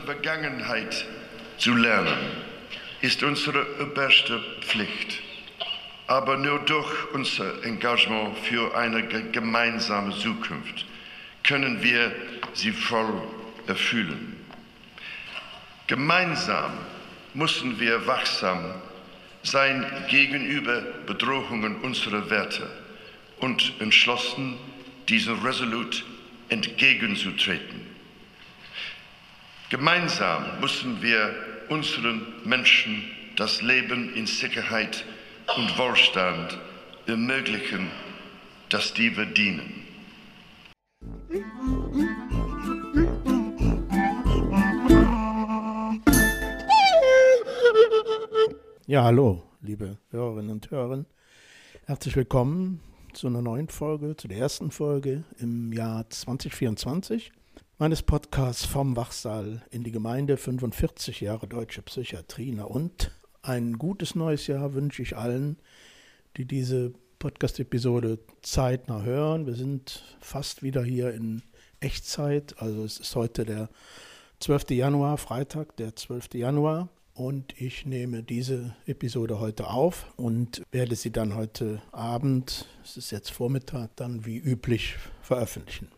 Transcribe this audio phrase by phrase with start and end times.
[0.00, 1.06] der Vergangenheit
[1.58, 2.18] zu lernen,
[3.00, 5.22] ist unsere oberste Pflicht.
[6.06, 10.84] Aber nur durch unser Engagement für eine gemeinsame Zukunft
[11.44, 12.12] können wir
[12.52, 13.22] sie voll
[13.66, 14.36] erfüllen.
[15.86, 16.72] Gemeinsam
[17.34, 18.74] müssen wir wachsam
[19.42, 22.68] sein gegenüber Bedrohungen unserer Werte
[23.38, 24.58] und entschlossen,
[25.08, 26.04] diesen resolut
[26.48, 27.89] entgegenzutreten.
[29.70, 31.32] Gemeinsam müssen wir
[31.68, 33.04] unseren Menschen
[33.36, 35.04] das Leben in Sicherheit
[35.56, 36.58] und Wohlstand
[37.06, 37.88] ermöglichen,
[38.68, 39.86] das die verdienen.
[48.88, 51.04] Ja, hallo, liebe Hörerinnen und Hörer.
[51.86, 52.80] Herzlich willkommen
[53.12, 57.30] zu einer neuen Folge, zu der ersten Folge im Jahr 2024
[57.80, 62.52] meines Podcasts vom Wachsaal in die Gemeinde 45 Jahre deutsche Psychiatrie.
[62.52, 65.56] Na und ein gutes neues Jahr wünsche ich allen,
[66.36, 69.46] die diese Podcast-Episode zeitnah hören.
[69.46, 71.40] Wir sind fast wieder hier in
[71.80, 72.54] Echtzeit.
[72.58, 73.70] Also es ist heute der
[74.40, 74.72] 12.
[74.72, 76.34] Januar, Freitag, der 12.
[76.34, 82.98] Januar und ich nehme diese Episode heute auf und werde sie dann heute Abend, es
[82.98, 85.88] ist jetzt Vormittag, dann wie üblich veröffentlichen.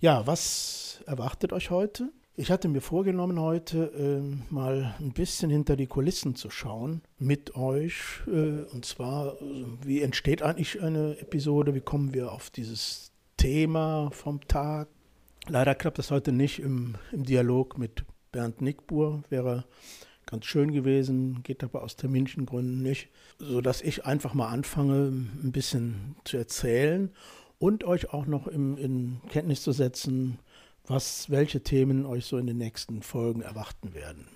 [0.00, 2.10] Ja, was erwartet euch heute?
[2.38, 7.56] Ich hatte mir vorgenommen, heute äh, mal ein bisschen hinter die Kulissen zu schauen mit
[7.56, 8.20] euch.
[8.26, 9.36] Äh, und zwar,
[9.82, 11.74] wie entsteht eigentlich eine Episode?
[11.74, 14.88] Wie kommen wir auf dieses Thema vom Tag?
[15.48, 19.22] Leider klappt das heute nicht im, im Dialog mit Bernd Nickbur.
[19.30, 19.64] Wäre
[20.26, 25.52] ganz schön gewesen, geht aber aus terminischen Gründen nicht, sodass ich einfach mal anfange, ein
[25.52, 27.10] bisschen zu erzählen
[27.58, 30.38] und euch auch noch im, in Kenntnis zu setzen,
[30.86, 34.26] was, welche Themen euch so in den nächsten Folgen erwarten werden.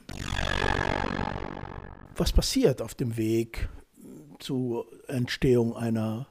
[2.16, 3.68] Was passiert auf dem Weg
[4.38, 6.26] zur Entstehung einer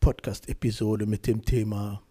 [0.00, 2.02] Podcast-Episode mit dem Thema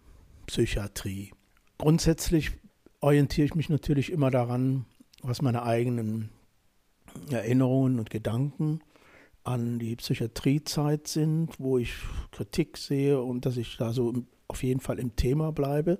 [0.46, 1.32] Psychiatrie?
[1.78, 2.52] Grundsätzlich
[3.00, 4.84] orientiere ich mich natürlich immer daran,
[5.22, 6.30] was meine eigenen
[7.30, 8.80] Erinnerungen und Gedanken
[9.44, 11.94] an die Psychiatriezeit sind, wo ich
[12.30, 14.12] Kritik sehe und dass ich da so
[14.48, 15.98] auf jeden Fall im Thema bleibe.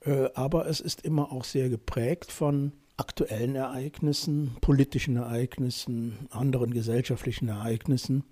[0.00, 7.48] Äh, aber es ist immer auch sehr geprägt von aktuellen Ereignissen, politischen Ereignissen, anderen gesellschaftlichen
[7.48, 8.24] Ereignissen,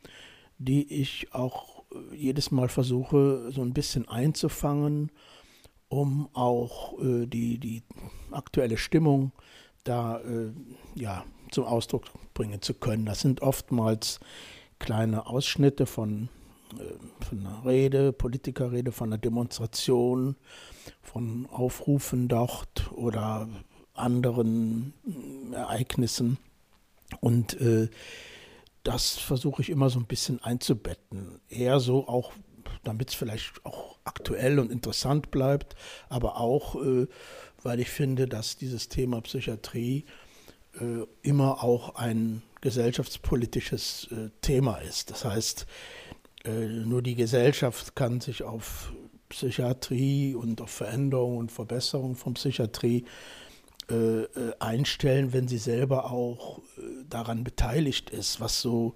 [0.59, 5.13] die ich auch äh, jedes Mal versuche so ein bisschen einzufangen,
[5.89, 7.83] um auch äh, die, die
[8.31, 9.33] aktuelle Stimmung
[9.85, 10.23] da
[10.95, 13.07] ja, zum Ausdruck bringen zu können.
[13.07, 14.21] Das sind oftmals
[14.79, 16.29] kleine Ausschnitte von,
[16.75, 20.37] äh, von einer Rede, Politikerrede, von einer Demonstration,
[21.03, 23.49] von Aufrufen dort oder
[23.95, 24.93] anderen
[25.53, 26.39] äh, Ereignissen.
[27.21, 27.89] Und äh,
[28.83, 31.41] das versuche ich immer so ein bisschen einzubetten.
[31.49, 32.33] Eher so auch,
[32.83, 35.75] damit es vielleicht auch aktuell und interessant bleibt,
[36.09, 37.07] aber auch, äh,
[37.63, 40.05] weil ich finde, dass dieses Thema Psychiatrie
[41.23, 45.11] immer auch ein gesellschaftspolitisches äh, Thema ist.
[45.11, 45.67] Das heißt,
[46.45, 48.93] äh, nur die Gesellschaft kann sich auf
[49.29, 53.05] Psychiatrie und auf Veränderung und Verbesserung von Psychiatrie
[53.91, 58.95] äh, äh, einstellen, wenn sie selber auch äh, daran beteiligt ist, was so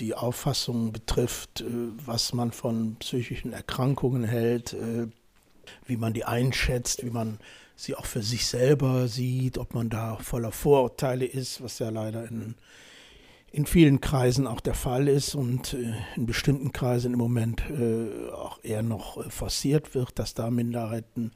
[0.00, 1.64] die Auffassung betrifft,
[2.04, 4.76] was man von psychischen Erkrankungen hält,
[5.86, 7.38] wie man die einschätzt, wie man
[7.76, 12.28] sie auch für sich selber sieht, ob man da voller Vorurteile ist, was ja leider
[12.28, 12.54] in,
[13.50, 18.30] in vielen Kreisen auch der Fall ist und äh, in bestimmten Kreisen im Moment äh,
[18.30, 21.32] auch eher noch äh, forciert wird, dass da Minderheiten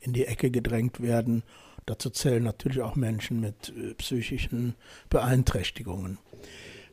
[0.00, 1.42] in die Ecke gedrängt werden.
[1.86, 4.74] Dazu zählen natürlich auch Menschen mit psychischen
[5.08, 6.18] Beeinträchtigungen.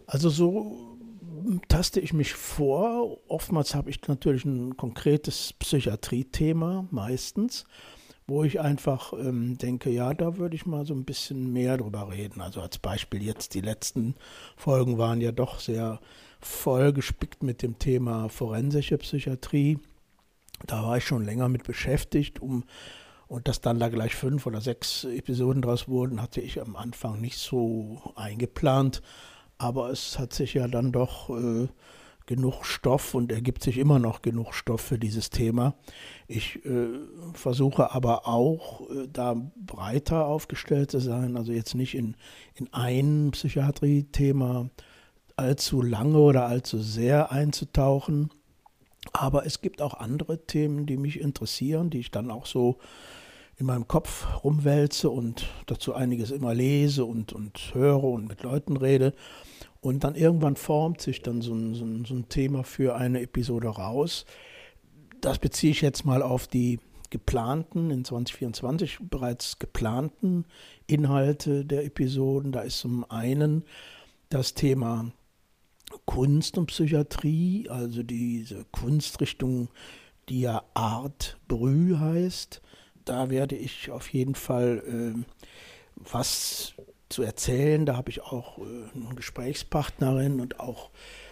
[0.07, 0.97] Also so
[1.67, 3.17] taste ich mich vor.
[3.27, 7.65] Oftmals habe ich natürlich ein konkretes Psychiatrie-Thema, meistens
[8.27, 12.09] wo ich einfach ähm, denke, ja, da würde ich mal so ein bisschen mehr drüber
[12.11, 12.41] reden.
[12.41, 14.15] Also als Beispiel jetzt, die letzten
[14.55, 15.99] Folgen waren ja doch sehr
[16.39, 19.79] vollgespickt mit dem Thema forensische Psychiatrie.
[20.65, 22.63] Da war ich schon länger mit beschäftigt, um
[23.27, 27.19] und dass dann da gleich fünf oder sechs Episoden draus wurden, hatte ich am Anfang
[27.21, 29.01] nicht so eingeplant.
[29.57, 31.67] Aber es hat sich ja dann doch äh,
[32.25, 35.75] genug Stoff und ergibt sich immer noch genug Stoff für dieses Thema.
[36.27, 36.87] Ich äh,
[37.33, 42.15] versuche aber auch, äh, da breiter aufgestellt zu sein, also jetzt nicht in,
[42.55, 44.69] in ein Psychiatrie-Thema
[45.35, 48.29] allzu lange oder allzu sehr einzutauchen.
[49.13, 52.79] Aber es gibt auch andere Themen, die mich interessieren, die ich dann auch so
[53.57, 58.77] in meinem Kopf rumwälze und dazu einiges immer lese und, und höre und mit Leuten
[58.77, 59.13] rede.
[59.85, 63.21] Und dann irgendwann formt sich dann so ein, so, ein, so ein Thema für eine
[63.21, 64.25] Episode raus.
[65.21, 66.79] Das beziehe ich jetzt mal auf die
[67.11, 70.45] geplanten, in 2024 bereits geplanten
[70.87, 72.51] Inhalte der Episoden.
[72.51, 73.63] Da ist zum einen
[74.29, 75.11] das Thema
[76.05, 79.69] Kunst und Psychiatrie, also diese Kunstrichtung,
[80.29, 82.59] die ja Art Brü heißt.
[83.05, 84.81] Da werde ich auf jeden Fall
[85.15, 85.23] äh,
[85.95, 86.73] was
[87.09, 87.85] zu erzählen.
[87.85, 88.61] Da habe ich auch äh,
[88.95, 90.89] eine Gesprächspartnerin und auch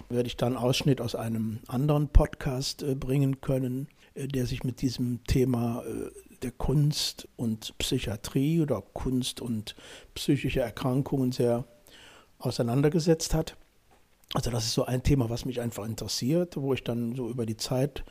[0.10, 4.81] werde ich dann Ausschnitt aus einem anderen Podcast äh, bringen können, äh, der sich mit
[4.81, 5.84] diesem Thema
[6.42, 9.75] der Kunst und Psychiatrie oder Kunst und
[10.14, 11.64] psychische Erkrankungen sehr
[12.38, 13.56] auseinandergesetzt hat.
[14.34, 17.46] Also das ist so ein Thema, was mich einfach interessiert, wo ich dann so über
[17.46, 18.04] die Zeit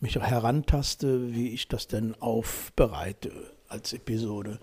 [0.00, 3.32] mich herantaste, wie ich das denn aufbereite
[3.68, 4.58] als Episode.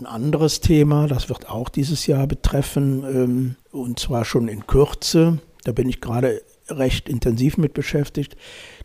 [0.00, 5.40] Ein anderes Thema, das wird auch dieses Jahr betreffen, ähm, und zwar schon in Kürze,
[5.64, 8.34] da bin ich gerade recht intensiv mit beschäftigt.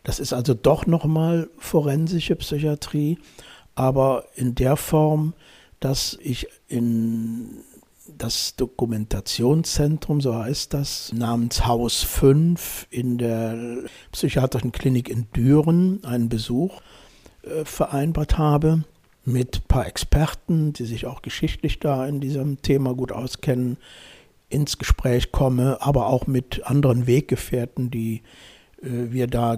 [0.04, 3.18] Das ist also doch nochmal forensische Psychiatrie,
[3.76, 5.36] aber in der Form,
[5.80, 7.64] dass ich in
[8.10, 13.58] das Dokumentationszentrum, so heißt das, namens Haus 5 in der
[14.12, 16.82] psychiatrischen Klinik in Düren einen Besuch
[17.44, 18.84] äh, vereinbart habe
[19.26, 23.78] mit ein paar Experten, die sich auch geschichtlich da in diesem Thema gut auskennen,
[24.50, 28.22] ins Gespräch komme, aber auch mit anderen Weggefährten, die
[28.82, 29.58] äh, wir da,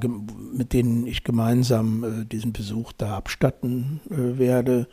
[0.54, 4.88] mit denen ich gemeinsam äh, diesen Besuch da abstatten äh, werde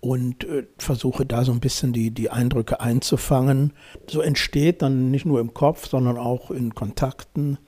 [0.00, 3.72] und äh, versuche da so ein bisschen die, die Eindrücke einzufangen.
[4.06, 7.58] So entsteht dann nicht nur im Kopf, sondern auch in Kontakten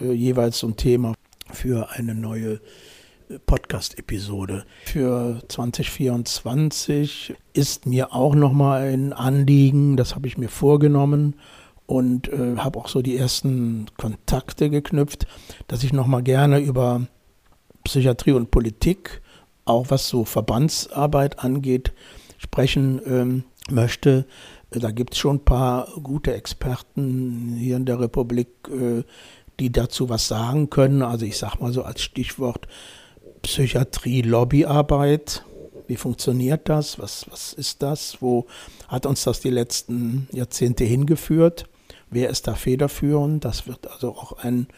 [0.00, 1.14] äh, jeweils so ein Thema
[1.52, 2.60] für eine neue
[3.46, 4.64] Podcast-Episode.
[4.84, 11.36] Für 2024 ist mir auch nochmal ein Anliegen, das habe ich mir vorgenommen
[11.86, 15.26] und äh, habe auch so die ersten Kontakte geknüpft,
[15.66, 17.06] dass ich nochmal gerne über
[17.84, 19.22] Psychiatrie und Politik
[19.64, 21.92] auch was so Verbandsarbeit angeht,
[22.38, 24.26] sprechen ähm, möchte.
[24.70, 29.02] Da gibt es schon ein paar gute Experten hier in der Republik, äh,
[29.60, 31.02] die dazu was sagen können.
[31.02, 32.66] Also ich sage mal so als Stichwort
[33.48, 35.42] Psychiatrie, Lobbyarbeit.
[35.86, 36.98] Wie funktioniert das?
[36.98, 38.20] Was, was ist das?
[38.20, 38.46] Wo
[38.88, 41.64] hat uns das die letzten Jahrzehnte hingeführt?
[42.10, 43.46] Wer ist da federführend?
[43.46, 44.68] Das wird also auch ein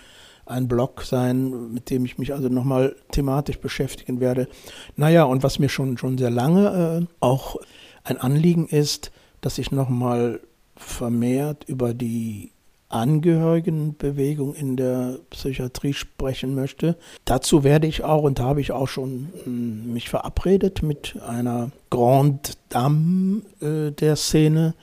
[0.46, 4.48] ein Blog sein, mit dem ich mich also nochmal thematisch beschäftigen werde.
[4.96, 7.56] Naja, und was mir schon, schon sehr lange äh, auch
[8.04, 10.40] ein Anliegen ist, dass ich nochmal
[10.76, 12.50] vermehrt über die
[12.90, 16.96] Angehörigenbewegung in der Psychiatrie sprechen möchte.
[17.24, 22.50] Dazu werde ich auch, und habe ich auch schon hm, mich verabredet mit einer Grande
[22.68, 24.74] Dame äh, der Szene.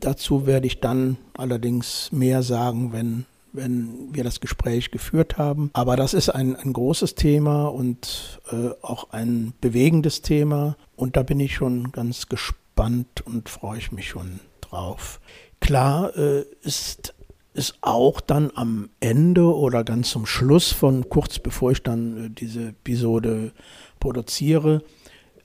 [0.00, 5.70] Dazu werde ich dann allerdings mehr sagen, wenn wenn wir das Gespräch geführt haben.
[5.72, 10.76] Aber das ist ein, ein großes Thema und äh, auch ein bewegendes Thema.
[10.96, 15.20] Und da bin ich schon ganz gespannt und freue ich mich schon drauf.
[15.60, 17.14] Klar äh, ist
[17.58, 22.30] ist auch dann am Ende oder ganz zum Schluss von kurz bevor ich dann äh,
[22.30, 23.52] diese Episode
[24.00, 24.82] produziere,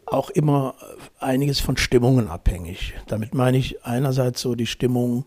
[0.06, 0.75] auch immer
[1.19, 2.94] einiges von Stimmungen abhängig.
[3.07, 5.26] Damit meine ich einerseits so die Stimmung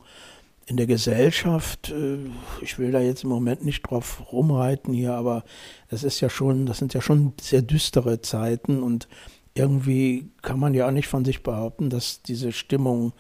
[0.66, 2.18] in der Gesellschaft, äh,
[2.61, 5.44] ich will da jetzt im Moment nicht drauf rumreiten hier, aber
[5.88, 9.08] das ist ja schon, das sind ja schon sehr düstere Zeiten und
[9.54, 13.12] irgendwie kann man ja auch nicht von sich behaupten, dass diese Stimmung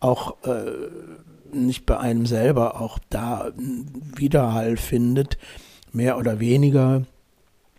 [0.00, 0.72] auch äh,
[1.52, 5.38] nicht bei einem selber auch da Widerhall findet.
[5.92, 7.04] Mehr oder weniger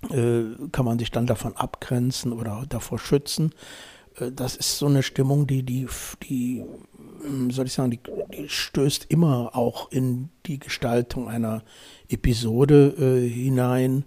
[0.10, 3.54] äh, kann man sich dann davon abgrenzen oder davor schützen.
[4.20, 5.88] Äh, das ist so eine Stimmung, die, die,
[6.24, 6.64] die
[7.26, 8.00] ähm, soll ich sagen, die,
[8.34, 11.64] die, stößt immer auch in die Gestaltung einer
[12.10, 14.06] Episode äh, hinein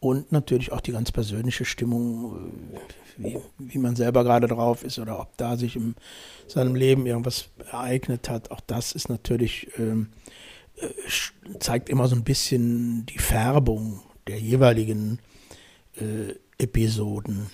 [0.00, 2.78] und natürlich auch die ganz persönliche Stimmung, äh,
[3.16, 5.94] wie, wie, man selber gerade drauf ist oder ob da sich in
[6.46, 8.50] seinem Leben irgendwas ereignet hat.
[8.50, 10.08] Auch das ist natürlich, ähm,
[10.76, 15.18] äh, zeigt immer so ein bisschen die Färbung der jeweiligen
[15.96, 17.50] äh, Episoden.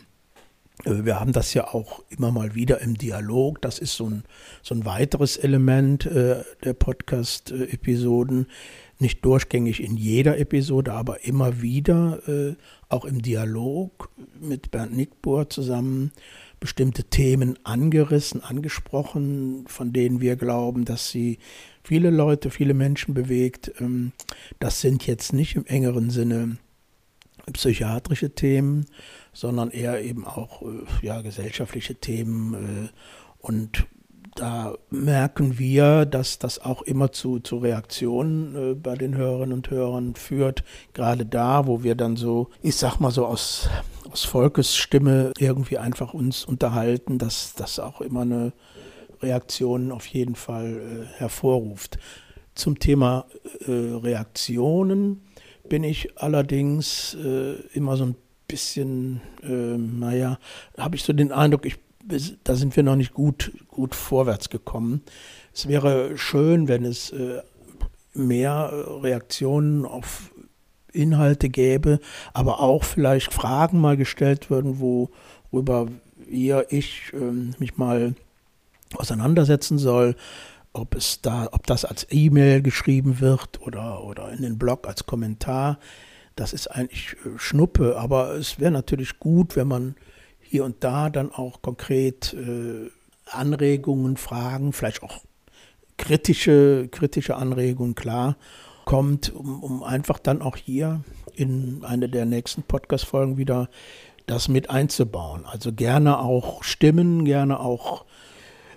[0.85, 3.61] Äh, wir haben das ja auch immer mal wieder im Dialog.
[3.63, 4.25] Das ist so ein,
[4.63, 8.47] so ein weiteres Element äh, der Podcast-Episoden.
[8.99, 12.55] Nicht durchgängig in jeder Episode, aber immer wieder äh,
[12.89, 14.11] auch im Dialog
[14.41, 16.13] mit Bernd Nickbohr zusammen
[16.63, 21.41] bestimmte Themen angerissen, angesprochen, von denen wir glauben, dass sie
[21.83, 23.73] viele Leute, viele Menschen bewegt.
[23.81, 24.13] Ähm,
[24.61, 26.59] das sind jetzt nicht im engeren Sinne
[27.53, 28.87] psychiatrische Themen,
[29.33, 32.55] sondern eher eben auch äh, ja, gesellschaftliche Themen.
[32.55, 32.89] Äh,
[33.39, 33.87] und
[34.35, 39.71] da merken wir, dass das auch immer zu, zu Reaktionen äh, bei den Hörerinnen und
[39.71, 40.65] Hörern führt.
[40.95, 43.69] Gerade da, wo wir dann so, ich sag mal so aus,
[44.11, 48.53] aus Volkesstimme irgendwie einfach uns unterhalten, dass das auch immer eine
[49.21, 51.99] Reaktion auf jeden Fall hervorruft.
[52.55, 53.27] Zum Thema
[53.67, 55.23] Reaktionen
[55.73, 58.15] bin ich allerdings äh, immer so ein
[58.47, 60.39] bisschen, äh, naja,
[60.77, 61.79] habe ich so den Eindruck, ich
[62.45, 65.01] da sind wir noch nicht gut, gut vorwärts gekommen.
[65.55, 67.41] Es wäre schön, wenn es äh,
[68.13, 68.71] mehr
[69.03, 70.31] Reaktionen auf
[70.93, 72.01] Inhalte gäbe,
[72.35, 75.89] aber auch vielleicht Fragen mal gestellt würden, worüber
[76.29, 78.15] ihr, ich ähm, mich mal
[78.95, 80.17] auseinandersetzen soll,
[80.73, 85.07] ob es da, ob das als E-Mail geschrieben wird oder, oder in den Blog als
[85.07, 85.79] Kommentar.
[86.37, 89.97] Das ist eigentlich äh, Schnuppe, aber es wäre natürlich gut, wenn man
[90.41, 92.91] hier und da dann auch konkret äh,
[93.27, 95.21] Anregungen, Fragen, vielleicht auch
[95.97, 98.37] kritische, kritische Anregungen, klar,
[98.85, 101.03] kommt, um, um einfach dann auch hier
[101.35, 103.69] in eine der nächsten Podcast-Folgen wieder
[104.27, 105.45] das mit einzubauen.
[105.47, 108.05] Also gerne auch Stimmen, gerne auch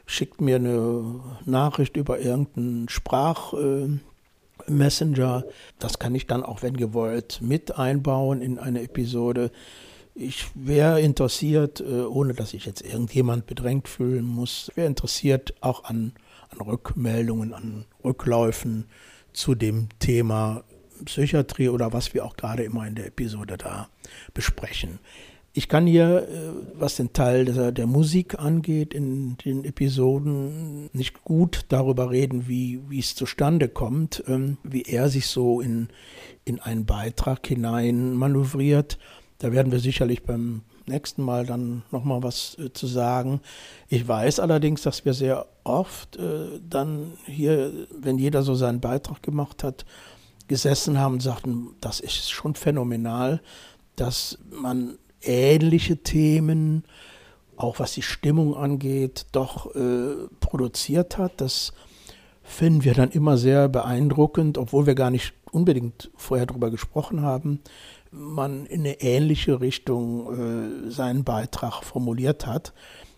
[0.05, 5.43] schickt mir eine Nachricht über irgendeinen Sprachmessenger.
[5.45, 9.51] Äh, das kann ich dann auch, wenn gewollt, mit einbauen in eine Episode.
[10.13, 15.83] Ich wäre interessiert, äh, ohne dass ich jetzt irgendjemand bedrängt fühlen muss, wäre interessiert auch
[15.83, 16.13] an,
[16.49, 18.85] an Rückmeldungen, an Rückläufen
[19.33, 20.63] zu dem Thema
[21.03, 23.89] Psychiatrie oder was wir auch gerade immer in der Episode da
[24.33, 24.99] besprechen.
[25.57, 31.23] Ich kann hier, äh, was den Teil der, der, Musik angeht, in den Episoden nicht
[31.23, 35.87] gut darüber reden, wie, wie es zustande kommt, ähm, wie er sich so in,
[36.43, 38.99] in einen Beitrag hinein manövriert.
[39.37, 43.39] Da werden wir sicherlich beim nächsten Mal dann nochmal was äh, zu sagen.
[43.87, 49.23] Ich weiß allerdings, dass wir sehr oft äh, dann hier, wenn jeder so seinen Beitrag
[49.23, 49.85] gemacht hat,
[50.49, 53.41] gesessen haben und sagten, das ist schon phänomenal,
[53.95, 56.83] dass man ähnliche Themen,
[57.57, 61.41] auch was die Stimmung angeht, doch äh, produziert hat.
[61.41, 61.73] Das
[62.43, 67.61] finden wir dann immer sehr beeindruckend, obwohl wir gar nicht unbedingt vorher darüber gesprochen haben
[68.15, 72.73] man in eine ähnliche Richtung äh, seinen Beitrag formuliert hat.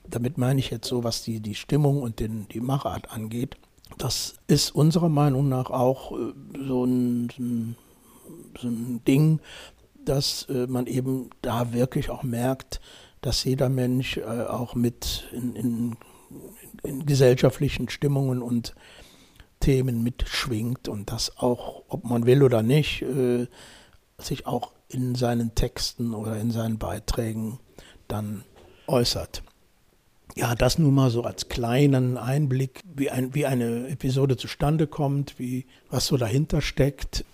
[0.09, 3.57] Damit meine ich jetzt so, was die, die Stimmung und den, die Machart angeht.
[3.97, 6.33] Das ist unserer Meinung nach auch äh,
[6.67, 7.75] so, ein,
[8.59, 9.39] so, ein, Ding,
[10.07, 12.79] dass äh, man eben da wirklich auch merkt,
[13.21, 15.97] dass jeder Mensch äh, auch mit in, in,
[16.83, 18.75] in gesellschaftlichen Stimmungen und
[19.59, 23.47] Themen mitschwingt und das auch, ob man will oder nicht, äh,
[24.17, 27.59] sich auch in seinen Texten oder in seinen Beiträgen
[28.07, 28.43] dann
[28.87, 29.43] äußert.
[30.35, 35.39] Ja, das nun mal so als kleinen Einblick, wie, ein, wie eine Episode zustande kommt,
[35.39, 37.25] wie, was so dahinter steckt.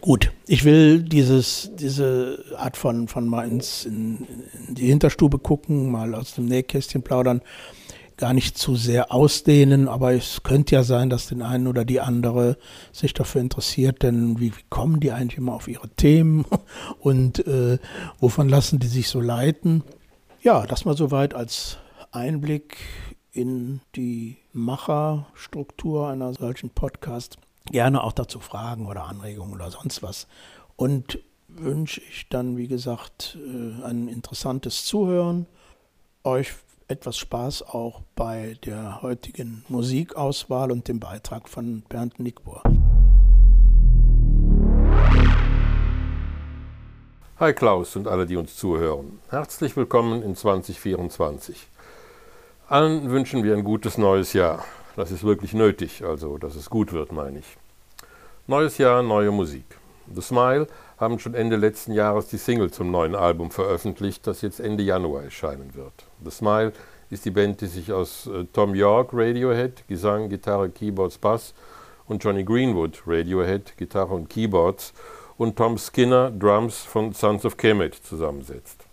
[0.00, 4.26] Gut, ich will dieses, diese Art von, von mal ins, in,
[4.68, 7.42] in die Hinterstube gucken, mal aus dem Nähkästchen plaudern,
[8.16, 12.00] gar nicht zu sehr ausdehnen, aber es könnte ja sein, dass den einen oder die
[12.00, 12.56] andere
[12.92, 16.46] sich dafür interessiert, denn wie, wie kommen die eigentlich immer auf ihre Themen
[17.00, 17.78] und äh,
[18.20, 19.82] wovon lassen die sich so leiten?
[20.42, 21.76] Ja, das mal soweit als
[22.10, 22.78] Einblick
[23.32, 27.38] in die Macherstruktur einer solchen Podcast.
[27.66, 30.26] Gerne auch dazu Fragen oder Anregungen oder sonst was.
[30.76, 35.46] Und wünsche ich dann, wie gesagt, äh, ein interessantes Zuhören.
[36.24, 36.54] Euch
[36.88, 42.62] etwas Spaß auch bei der heutigen Musikauswahl und dem Beitrag von Bernd Nickbohr.
[47.38, 49.20] Hi Klaus und alle, die uns zuhören.
[49.30, 51.68] Herzlich willkommen in 2024.
[52.68, 54.64] Allen wünschen wir ein gutes neues Jahr.
[54.96, 57.56] Das ist wirklich nötig, also dass es gut wird, meine ich.
[58.46, 59.64] Neues Jahr, neue Musik.
[60.12, 60.66] The Smile
[60.98, 65.22] haben schon Ende letzten Jahres die Single zum neuen Album veröffentlicht, das jetzt Ende Januar
[65.22, 65.92] erscheinen wird.
[66.24, 66.72] The Smile
[67.10, 71.54] ist die Band, die sich aus äh, Tom York, Radiohead, Gesang, Gitarre, Keyboards, Bass
[72.06, 74.92] und Johnny Greenwood, Radiohead, Gitarre und Keyboards
[75.38, 78.84] und Tom Skinner, Drums von Sons of Kemet zusammensetzt.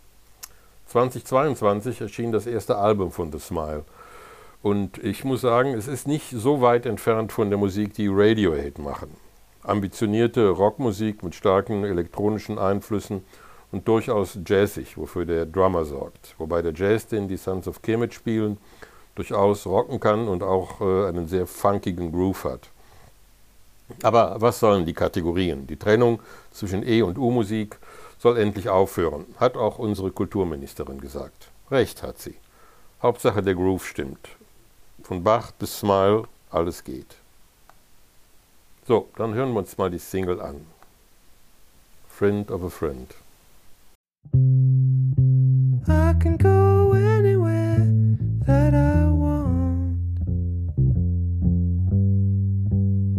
[0.88, 3.84] 2022 erschien das erste Album von The Smile.
[4.62, 8.80] Und ich muss sagen, es ist nicht so weit entfernt von der Musik, die Radiohead
[8.80, 9.16] machen.
[9.64, 13.24] Ambitionierte Rockmusik mit starken elektronischen Einflüssen
[13.72, 16.36] und durchaus jazzig, wofür der Drummer sorgt.
[16.38, 18.58] Wobei der Jazz, den die Sons of Kemet spielen,
[19.16, 22.70] durchaus rocken kann und auch äh, einen sehr funkigen Groove hat.
[24.04, 25.66] Aber was sollen die Kategorien?
[25.68, 26.20] Die Trennung
[26.52, 27.78] zwischen E- und U-Musik
[28.20, 31.50] soll endlich aufhören, hat auch unsere Kulturministerin gesagt.
[31.72, 32.36] Recht hat sie.
[33.02, 34.37] Hauptsache der Groove stimmt.
[35.08, 37.16] Von Bach bis Smile, alles geht.
[38.86, 40.66] So, dann hören wir uns mal die Single an.
[42.10, 43.08] Friend of a Friend.
[45.88, 47.88] I can go anywhere
[48.46, 49.98] that I want.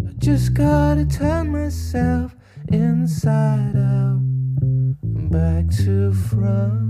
[0.06, 2.36] I just gotta turn myself
[2.70, 4.20] inside out
[5.30, 6.87] back to front.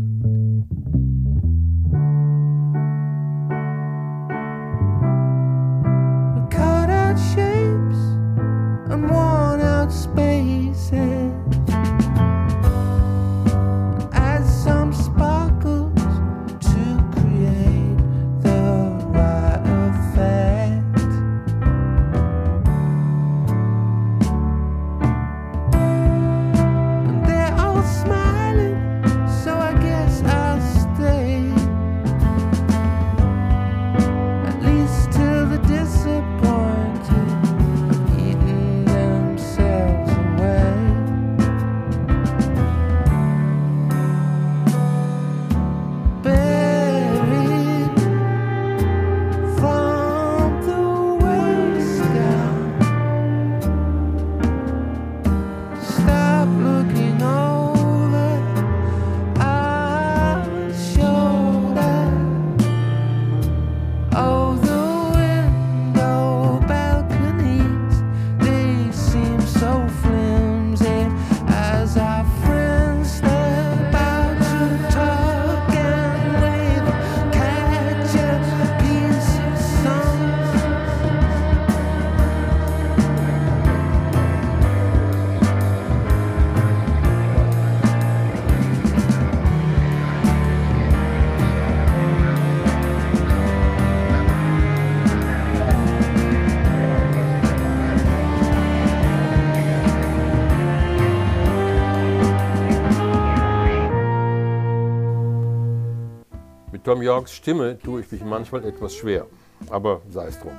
[106.89, 109.27] Tom Yorks Stimme tue ich mich manchmal etwas schwer,
[109.69, 110.59] aber sei es drum.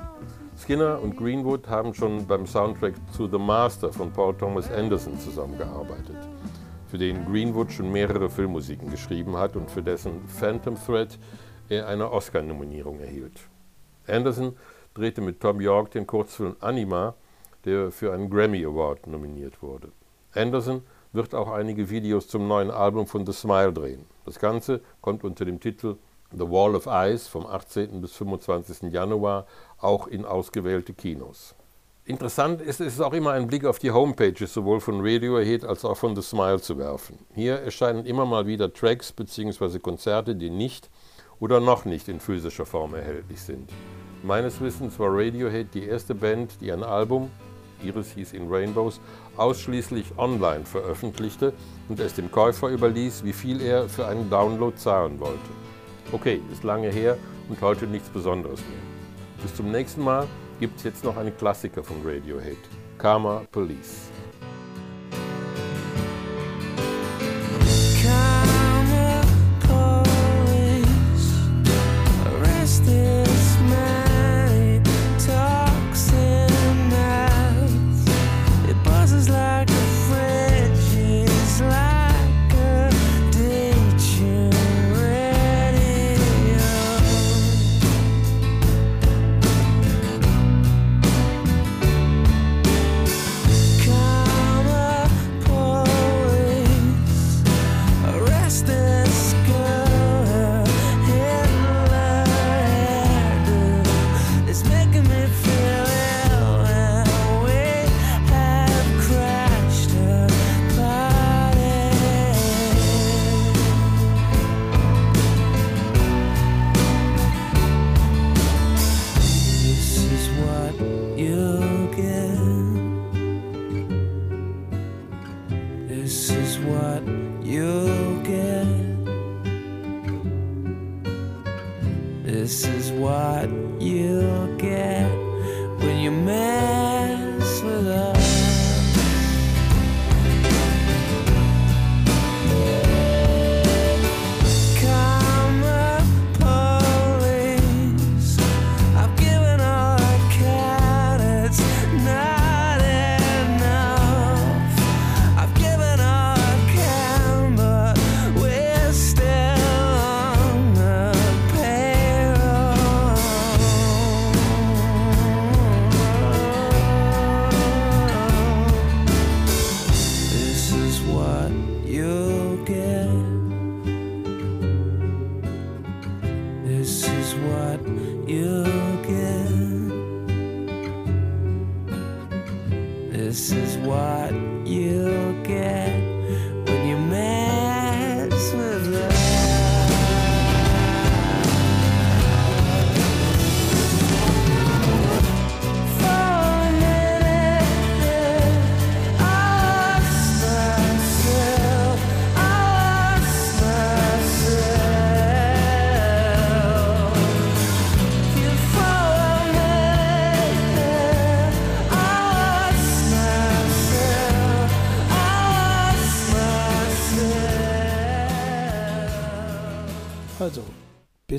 [0.56, 6.14] Skinner und Greenwood haben schon beim Soundtrack zu The Master von Paul Thomas Anderson zusammengearbeitet,
[6.86, 11.18] für den Greenwood schon mehrere Filmmusiken geschrieben hat und für dessen Phantom Thread
[11.68, 13.40] er eine Oscar-Nominierung erhielt.
[14.06, 14.56] Anderson
[14.94, 17.16] drehte mit Tom York den Kurzfilm Anima,
[17.64, 19.88] der für einen Grammy Award nominiert wurde.
[20.32, 24.04] Anderson wird auch einige Videos zum neuen Album von The Smile drehen.
[24.24, 25.96] Das Ganze kommt unter dem Titel
[26.32, 28.00] The Wall of Ice vom 18.
[28.00, 28.92] bis 25.
[28.92, 29.46] Januar
[29.78, 31.56] auch in ausgewählte Kinos.
[32.04, 35.96] Interessant ist es auch immer ein Blick auf die Homepages sowohl von Radiohead als auch
[35.96, 37.18] von The Smile zu werfen.
[37.34, 39.80] Hier erscheinen immer mal wieder Tracks bzw.
[39.80, 40.88] Konzerte, die nicht
[41.40, 43.70] oder noch nicht in physischer Form erhältlich sind.
[44.22, 47.30] Meines Wissens war Radiohead die erste Band, die ein Album,
[47.82, 49.00] ihres hieß in Rainbows,
[49.36, 51.52] ausschließlich online veröffentlichte
[51.88, 55.69] und es dem Käufer überließ, wie viel er für einen Download zahlen wollte.
[56.12, 57.16] Okay, ist lange her
[57.48, 58.80] und heute nichts Besonderes mehr.
[59.42, 60.26] Bis zum nächsten Mal
[60.58, 62.58] gibt es jetzt noch einen Klassiker von Radiohead,
[62.98, 64.10] Karma Police.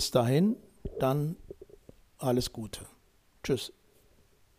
[0.02, 0.56] Bis dahin,
[1.00, 1.36] dann
[2.18, 2.88] alles Gute.
[3.44, 3.72] Tschüss.